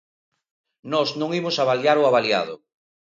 Nós 0.93 1.09
non 1.19 1.29
imos 1.39 1.55
avaliar 1.57 1.97
o 2.01 2.07
avaliado. 2.09 2.55